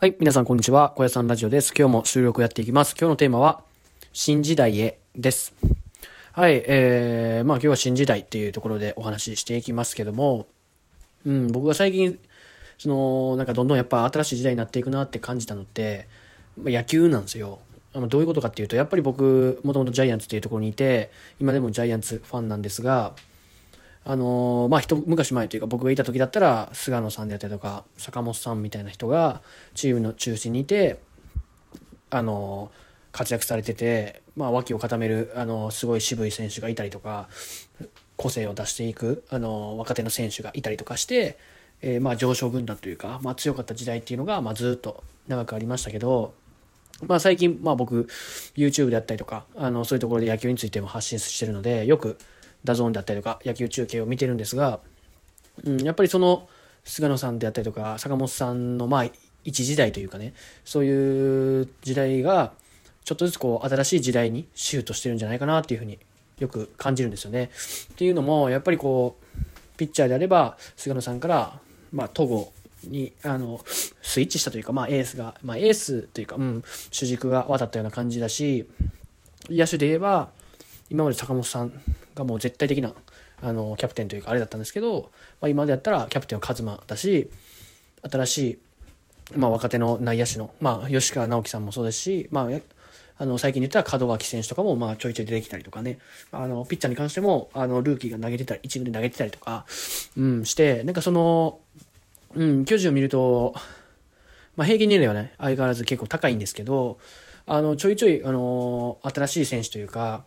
[0.00, 0.90] はい、皆さんこんにちは。
[0.90, 1.74] 小屋さんラジオです。
[1.76, 2.94] 今日も収録やっていきます。
[2.96, 3.64] 今日のテーマは、
[4.12, 5.56] 新時代へです。
[6.30, 10.46] はい、えー、まあ今日は新時代っていうところでお話ししていきますけども、
[11.26, 12.16] うん、僕が最近、
[12.78, 16.06] その、なんかどんどんやっぱ新しい時代になっていくなって感じたのって、
[16.56, 17.58] ま、野球なんですよ。
[17.92, 21.10] どういうことかっていうと、やっぱり僕、もともとジャイアンツっていうところにいて、
[21.40, 23.14] 今でもジャイアンツファンなんですが、
[24.04, 29.42] あのー、まあ、一昔前というか僕がいた時だったら菅野さんであったりとか坂本さんみたいな人が
[29.74, 30.98] チームの中心にいて、
[32.10, 37.28] あのー、活躍されてて、まあ、脇を固める、あのー、すごい渋い選手がいたりとか
[38.16, 41.38] 個性を出していく、あの若手の選手がいたりとかして、
[41.80, 46.34] えまあ、上昇軍団というか、まあ、強かった時代っていうのが、まあ、ずっと長くありましたけど、
[47.06, 48.08] まあ、最近、まあ、僕
[48.56, 52.18] YouTube であったりとかあのそういうところで野球についても発信してるのでよく
[52.64, 54.80] DAZN であったりとか野球中継を見てるんですが、
[55.64, 56.48] うん、やっぱりその
[56.84, 59.04] 菅野さんであったりとか坂本さんのまあ
[59.44, 60.34] 一時代というかね
[60.64, 62.52] そういう時代が
[63.04, 65.98] ちょっとずつこう新しい時代にシュートしてるんじゃないかなっていうふうに
[66.38, 67.50] よく感じるんですよね。
[67.92, 71.60] っていうのもやっぱりこうピッチャーであれば菅野さんから
[71.92, 72.52] まあ戸郷
[72.84, 73.60] にあの
[74.02, 78.68] スイッチしたというか、まあ、エースが、まあ、エースというか、うん、主軸が渡ったような感じだし
[79.50, 80.30] 野手で言えば
[80.90, 81.72] 今まで坂本さん
[82.18, 82.92] がもう絶対的な
[83.42, 87.30] あのキャプテンというかあれだったんですけど、まあ、今までやったらキャプテンは一馬だし
[88.10, 88.58] 新しい、
[89.36, 92.60] まあ、若手の内野手の、まあ、吉川直樹さんもそうですし、まあ、
[93.18, 95.98] あの最近で言ったら門脇選手とかもまあちょいちょい出てきたりとかね。
[96.30, 99.66] あのピッチャーに関してもあのルーキーが投げてたり一軍で投げてたりとか、
[100.16, 101.58] うん、してなんかその、
[102.34, 103.54] うん、巨人を見ると、
[104.56, 106.98] まあ、平均年齢はね相変わらず結構高いんですけど
[107.46, 110.24] あのちょいちょいあの新しい選手というか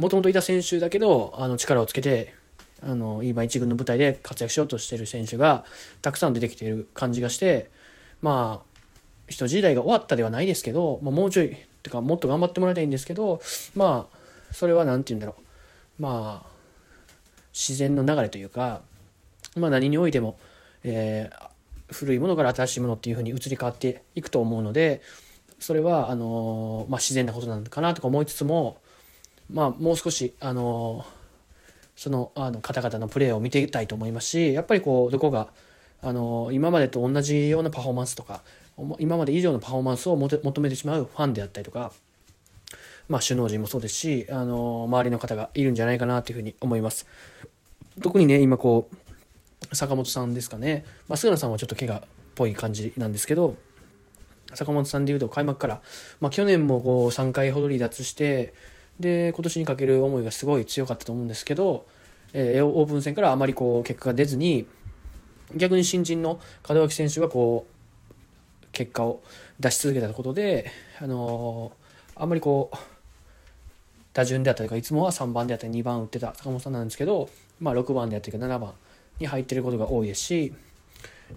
[0.00, 2.34] もともといた選手だけど、あの、力をつけて、
[2.82, 5.64] あの、今一軍の舞台で活躍しようとしてる選手が
[6.00, 7.70] たくさん出てきている感じがして、
[8.22, 8.70] まあ、
[9.28, 13.42] 人時代が終わったではないですけど、まあ、もうちょい、てかもっと頑張ってもらいたいんですけど、
[13.74, 14.16] まあ、
[14.52, 16.02] それは何て言うんだろう。
[16.02, 16.50] まあ、
[17.52, 18.80] 自然の流れというか、
[19.56, 20.38] まあ何においても、
[20.82, 25.02] えー、古いものから新しいものっていうふうに移り変わっていくと思うので、
[25.58, 28.78] それは、あのまあ、自然なことなのかなとか思いつつも、
[29.52, 31.04] まあ、もう少し、あの
[31.96, 35.48] そのあの方々のプレーを見ていきたいと思いますしやっぱりこうどこが、
[36.02, 38.42] あの今までと同じようなパフォーマンスとか
[38.98, 41.92] 今まで以上のパフォーマンスを求めてしまうファンであったりとか、
[43.08, 47.06] まあ、首脳陣もそうですし、あの周りの方がいるんじゃないかなというふうに思います。
[48.02, 48.88] 特にね今こ
[49.70, 52.02] う坂本さんですかね、まあ、菅野さんはちょっと怪我っ
[52.34, 53.56] ぽい感じなんですけど
[54.54, 55.82] 坂本さんでいうと開幕から、
[56.20, 58.54] まあ、去年もこう3回ほど離脱して
[59.00, 61.86] で今年にかける思いがすごい強かったと思うんですけど、
[62.32, 64.66] えー、オープン戦からあまりこう結果が出ずに
[65.56, 66.38] 逆に新人の
[66.68, 69.22] 門脇選手がこう結果を
[69.58, 72.76] 出し続けたことで、あのー、あんまりこう
[74.12, 77.28] 打順であったりかいつもは3番であったり2番打ってた坂本さんなんですけど、
[77.58, 78.72] まあ、6番であったりか7番
[79.18, 80.52] に入ってることが多いですし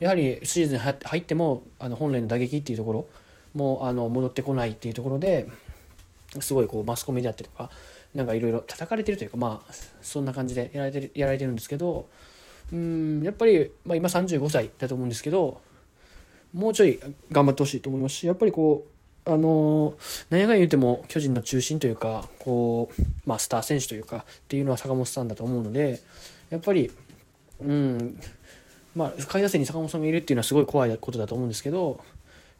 [0.00, 3.06] やはりシーズン入ってもあの本来の打撃っていうところ
[3.54, 5.48] もあの戻ってこないっていうところで
[6.40, 7.70] すごいこうマスコミであったりとか
[8.14, 12.08] なんかいろいろ叩かれてるというかまあそんな感じでやられてるやられてるんですけど
[12.72, 15.60] うんやっぱり、まあ、今35歳だと思うんですけど
[16.54, 17.00] もうちょい
[17.30, 18.92] 頑張ってほしいと思いますしやっぱりこう
[19.30, 19.94] あの
[20.30, 26.00] 何やかん言うても巨人の中心というかこう、まあ、スター選手というかっていうのは坂本さんだと思うので
[26.50, 26.90] やっぱり
[27.60, 28.18] うん
[28.96, 32.00] まあ下位打線に坂本さんがいるっていうのはすごい怖いことだと思うんですけど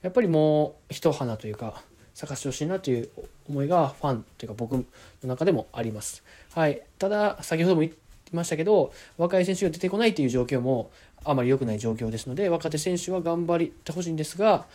[0.03, 1.83] やっぱりもう一花というか
[2.15, 3.09] 探してほしいなという
[3.49, 4.85] 思いがファンというか僕の
[5.25, 6.23] 中でもあります。
[6.55, 6.83] はい。
[6.99, 7.95] ただ、先ほども言い
[8.33, 10.91] ましたけど、若い選手が出てこないという状況も
[11.25, 14.67] あまり良くない状況ですので、若手選手は頑張ってほしいんですが、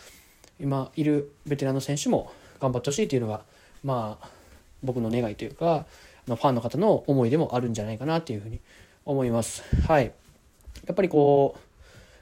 [0.60, 3.42] 今いるベテランの選手も頑張ってほしいというのが、
[3.84, 4.30] まあ、
[4.84, 5.86] 僕の願いというか、
[6.26, 8.60] ファンの方の思いでもあるんじゃないかなというふうに
[9.06, 9.64] 思います。
[9.88, 10.12] はい。
[10.86, 11.56] やっぱりこ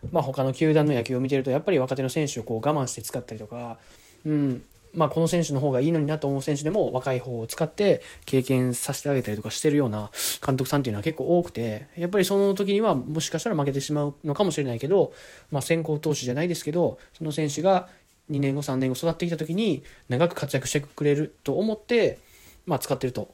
[0.04, 3.80] う、まあ他の球団の野球を見てると、やっぱり若手の選手をこう我慢して使ったりとか、
[4.26, 4.64] うん、
[4.96, 10.10] まあ、この選手の方がいいのになと思う選手でも若い方を使って経験させてあげたりとかしてるような
[10.46, 15.14] 監督さんっていうのは結構多くて、やっぱりその時にはもしかしたら負けてしまうのかもしれないけど、
[15.52, 17.90] まあ、先行投手じゃないですけど、その選手が
[18.32, 22.20] 2年後、3年後育ってきた時に長く活躍してくれると思って、
[22.66, 23.34] まあ、使ってると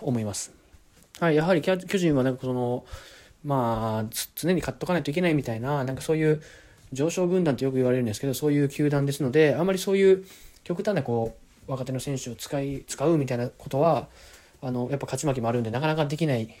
[0.00, 0.52] 思います。
[1.18, 2.86] はい、やはり巨人はなんかその、
[3.44, 6.42] まあ、常に勝っとかないといけないみたいな、なんかそういう
[6.92, 10.24] 上昇軍団ってよく言われるんですけど、そういう球団ですので、あまりそういう
[10.64, 11.36] 極端なこ
[11.68, 14.08] う若手の選手を使い使うみたいなことは
[14.62, 16.54] あのやっぱ勝ち負けもあるんでなかなかできない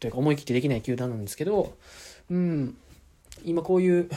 [0.00, 1.76] というか思い切ってできない球団なんですけど、
[2.30, 2.76] うん、
[3.44, 4.08] 今こういう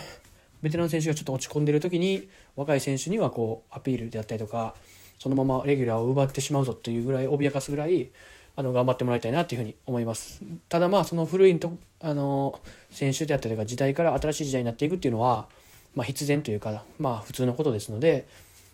[0.61, 4.75] ベテラン選手がちょっと落ち込んでる時に若い選手にはこうアピールであったりとか
[5.19, 8.09] そのままレギュラーを奪ってしまうぞというぐらい脅かすぐらい
[8.55, 10.41] あの頑張ってもらいたいなというふうに思います。
[10.67, 12.59] ただまあその古いとあの
[12.89, 15.47] 選手であったりとか時代から新しい時代になっていくっていうのは、
[15.95, 18.27] まあ、必然というかまあ普通のことですので、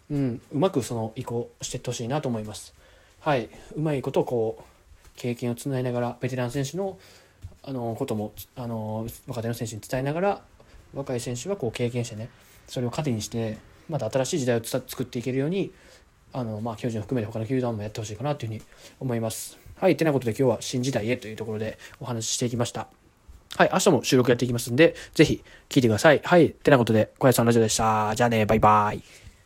[0.09, 2.74] うん、うまくその移行していってほしいなと思います
[3.19, 6.98] はいうまいことこう経験をつないながらベテラン選手の
[7.63, 10.42] あのこともあの若手の選手に伝えながら
[10.94, 12.30] 若い選手はこう経験してね
[12.68, 13.57] それを糧にして
[13.89, 15.71] また新しい時代を作っていけるように
[16.33, 18.62] あの、まあ、巨人を含めて他の球団もやってほしいかなというふうに
[19.00, 19.57] 思います。
[19.80, 19.98] はい。
[19.98, 22.88] てなことで今日は新時代へというところでお話ししていきました。
[23.56, 23.69] はい。
[23.71, 26.21] 明日も収録やっていきますんで、ぜひ聞いてください。
[26.24, 26.51] はい。
[26.51, 28.13] てなことで、小林さんラジオでした。
[28.15, 29.26] じゃあね、バイバイ。